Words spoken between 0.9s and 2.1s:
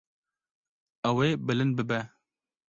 Ew ê bilind bibe.